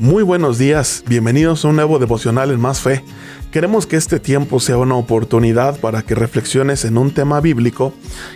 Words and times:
Muy 0.00 0.22
buenos 0.22 0.58
días, 0.58 1.02
bienvenidos 1.08 1.64
a 1.64 1.68
un 1.68 1.74
nuevo 1.74 1.98
devocional 1.98 2.52
en 2.52 2.60
Más 2.60 2.80
Fe. 2.80 3.02
Queremos 3.50 3.84
que 3.84 3.96
este 3.96 4.20
tiempo 4.20 4.60
sea 4.60 4.76
una 4.76 4.94
oportunidad 4.94 5.80
para 5.80 6.02
que 6.02 6.14
reflexiones 6.14 6.84
en 6.84 6.96
un 6.96 7.12
tema 7.12 7.40
bíblico 7.40 7.92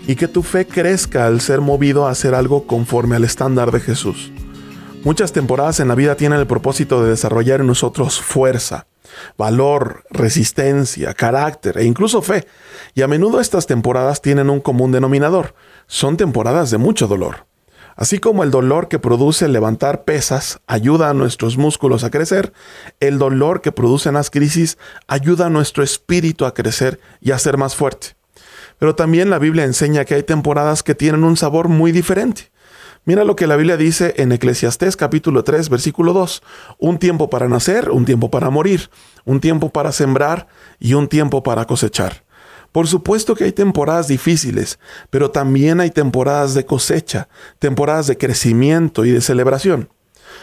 y 0.08 0.16
que 0.16 0.26
tu 0.26 0.42
fe 0.42 0.66
crezca 0.66 1.28
al 1.28 1.40
ser 1.40 1.60
movido 1.60 2.04
a 2.04 2.10
hacer 2.10 2.34
algo 2.34 2.66
conforme 2.66 3.14
al 3.14 3.22
estándar 3.22 3.70
de 3.70 3.78
Jesús. 3.78 4.32
Muchas 5.04 5.32
temporadas 5.32 5.78
en 5.78 5.86
la 5.86 5.94
vida 5.94 6.16
tienen 6.16 6.40
el 6.40 6.48
propósito 6.48 7.00
de 7.00 7.10
desarrollar 7.10 7.60
en 7.60 7.68
nosotros 7.68 8.20
fuerza, 8.20 8.88
valor, 9.38 10.02
resistencia, 10.10 11.14
carácter 11.14 11.78
e 11.78 11.84
incluso 11.84 12.22
fe. 12.22 12.44
Y 12.96 13.02
a 13.02 13.08
menudo 13.08 13.38
estas 13.38 13.68
temporadas 13.68 14.20
tienen 14.20 14.50
un 14.50 14.58
común 14.58 14.90
denominador. 14.90 15.54
Son 15.86 16.16
temporadas 16.16 16.72
de 16.72 16.78
mucho 16.78 17.06
dolor. 17.06 17.51
Así 17.96 18.18
como 18.18 18.42
el 18.42 18.50
dolor 18.50 18.88
que 18.88 18.98
produce 18.98 19.48
levantar 19.48 20.04
pesas 20.04 20.60
ayuda 20.66 21.10
a 21.10 21.14
nuestros 21.14 21.58
músculos 21.58 22.04
a 22.04 22.10
crecer, 22.10 22.52
el 23.00 23.18
dolor 23.18 23.60
que 23.60 23.72
producen 23.72 24.14
las 24.14 24.30
crisis 24.30 24.78
ayuda 25.06 25.46
a 25.46 25.50
nuestro 25.50 25.82
espíritu 25.82 26.46
a 26.46 26.54
crecer 26.54 27.00
y 27.20 27.32
a 27.32 27.38
ser 27.38 27.58
más 27.58 27.76
fuerte. 27.76 28.16
Pero 28.78 28.94
también 28.94 29.30
la 29.30 29.38
Biblia 29.38 29.64
enseña 29.64 30.04
que 30.04 30.14
hay 30.14 30.22
temporadas 30.22 30.82
que 30.82 30.94
tienen 30.94 31.24
un 31.24 31.36
sabor 31.36 31.68
muy 31.68 31.92
diferente. 31.92 32.50
Mira 33.04 33.24
lo 33.24 33.34
que 33.34 33.48
la 33.48 33.56
Biblia 33.56 33.76
dice 33.76 34.14
en 34.18 34.30
Eclesiastés 34.30 34.96
capítulo 34.96 35.42
3 35.42 35.68
versículo 35.68 36.12
2. 36.12 36.42
Un 36.78 36.98
tiempo 36.98 37.28
para 37.28 37.48
nacer, 37.48 37.90
un 37.90 38.04
tiempo 38.04 38.30
para 38.30 38.48
morir, 38.48 38.90
un 39.24 39.40
tiempo 39.40 39.70
para 39.70 39.90
sembrar 39.90 40.46
y 40.78 40.94
un 40.94 41.08
tiempo 41.08 41.42
para 41.42 41.64
cosechar. 41.64 42.21
Por 42.72 42.88
supuesto 42.88 43.34
que 43.34 43.44
hay 43.44 43.52
temporadas 43.52 44.08
difíciles, 44.08 44.78
pero 45.10 45.30
también 45.30 45.80
hay 45.80 45.90
temporadas 45.90 46.54
de 46.54 46.64
cosecha, 46.64 47.28
temporadas 47.58 48.06
de 48.06 48.16
crecimiento 48.16 49.04
y 49.04 49.10
de 49.10 49.20
celebración. 49.20 49.90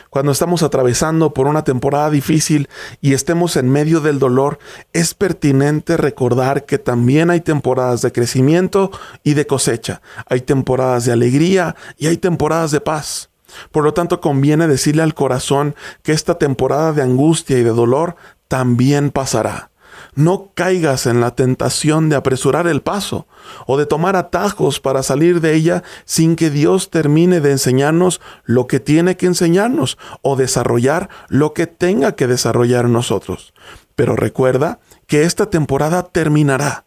Cuando 0.09 0.31
estamos 0.31 0.63
atravesando 0.63 1.33
por 1.33 1.47
una 1.47 1.63
temporada 1.63 2.09
difícil 2.09 2.69
y 3.02 3.13
estemos 3.13 3.55
en 3.55 3.69
medio 3.69 3.99
del 3.99 4.19
dolor, 4.19 4.59
es 4.94 5.13
pertinente 5.13 5.97
recordar 5.97 6.66
que 6.66 6.77
también 6.77 7.30
hay 7.30 7.41
temporadas 7.41 8.02
de 8.02 8.11
crecimiento 8.11 8.91
y 9.23 9.33
de 9.33 9.47
cosecha. 9.47 10.02
Hay 10.27 10.41
temporadas 10.41 11.05
de 11.05 11.11
alegría 11.11 11.75
y 11.97 12.08
hay 12.08 12.17
temporadas 12.17 12.71
de 12.71 12.81
paz. 12.81 13.30
Por 13.71 13.83
lo 13.83 13.93
tanto, 13.93 14.21
conviene 14.21 14.67
decirle 14.67 15.02
al 15.02 15.16
corazón 15.16 15.75
que 16.03 16.11
esta 16.11 16.38
temporada 16.38 16.93
de 16.93 17.02
angustia 17.02 17.58
y 17.58 17.64
de 17.64 17.71
dolor 17.71 18.16
también 18.47 19.09
pasará. 19.11 19.71
No 20.16 20.52
caigas 20.53 21.05
en 21.05 21.22
la 21.22 21.36
tentación 21.36 22.09
de 22.09 22.16
apresurar 22.16 22.67
el 22.67 22.81
paso 22.81 23.28
o 23.66 23.78
de 23.78 23.86
tomar 23.86 24.16
atajos 24.16 24.80
para 24.80 25.03
salir 25.03 25.42
de 25.42 25.55
ella 25.55 25.83
sin 26.05 26.36
que 26.36 26.50
Dios 26.50 26.89
termine 26.89 27.39
de 27.39 27.52
enseñarnos 27.52 28.22
lo 28.44 28.67
que 28.67 28.80
tiene 28.80 29.17
que 29.17 29.25
enseñarnos 29.25 29.97
o 30.22 30.36
desarrollar 30.36 31.09
lo 31.27 31.53
que 31.53 31.67
tenga 31.67 32.16
que 32.16 32.27
desarrollar 32.27 32.89
nosotros. 32.89 33.53
Pero 33.95 34.16
recuerda 34.16 34.80
que 35.08 35.23
esta 35.23 35.50
temporada 35.50 36.03
terminará. 36.03 36.86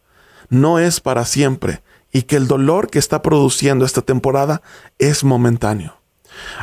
No 0.48 0.78
es 0.78 1.00
para 1.00 1.24
siempre 1.24 1.82
y 2.12 2.22
que 2.22 2.36
el 2.36 2.46
dolor 2.46 2.90
que 2.90 2.98
está 2.98 3.22
produciendo 3.22 3.84
esta 3.84 4.02
temporada 4.02 4.62
es 4.98 5.24
momentáneo. 5.24 6.01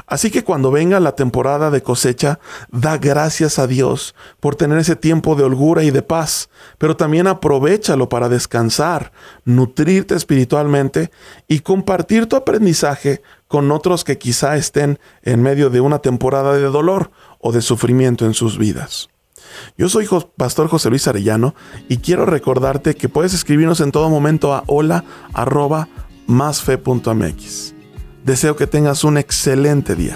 Así 0.07 0.31
que 0.31 0.43
cuando 0.43 0.71
venga 0.71 0.99
la 0.99 1.15
temporada 1.15 1.71
de 1.71 1.83
cosecha, 1.83 2.39
da 2.71 2.97
gracias 2.97 3.59
a 3.59 3.67
Dios 3.67 4.15
por 4.39 4.55
tener 4.55 4.77
ese 4.77 4.95
tiempo 4.95 5.35
de 5.35 5.43
holgura 5.43 5.83
y 5.83 5.91
de 5.91 6.01
paz, 6.01 6.49
pero 6.77 6.95
también 6.95 7.27
aprovechalo 7.27 8.09
para 8.09 8.29
descansar, 8.29 9.11
nutrirte 9.45 10.15
espiritualmente 10.15 11.11
y 11.47 11.59
compartir 11.59 12.27
tu 12.27 12.35
aprendizaje 12.35 13.21
con 13.47 13.71
otros 13.71 14.03
que 14.03 14.17
quizá 14.17 14.55
estén 14.57 14.99
en 15.23 15.41
medio 15.41 15.69
de 15.69 15.81
una 15.81 15.99
temporada 15.99 16.53
de 16.53 16.61
dolor 16.61 17.11
o 17.39 17.51
de 17.51 17.61
sufrimiento 17.61 18.25
en 18.25 18.33
sus 18.33 18.57
vidas. 18.57 19.09
Yo 19.77 19.89
soy 19.89 20.07
Pastor 20.37 20.67
José 20.67 20.89
Luis 20.89 21.07
Arellano 21.07 21.55
y 21.87 21.97
quiero 21.97 22.25
recordarte 22.25 22.95
que 22.95 23.09
puedes 23.09 23.33
escribirnos 23.33 23.81
en 23.81 23.91
todo 23.91 24.09
momento 24.09 24.53
a 24.53 24.63
hola 24.67 25.03
arroba 25.33 25.87
Deseo 28.29 28.55
que 28.55 28.67
tengas 28.67 29.03
un 29.03 29.17
excelente 29.17 29.95
día. 29.95 30.15